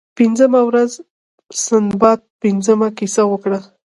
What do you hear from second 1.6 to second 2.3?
سنباد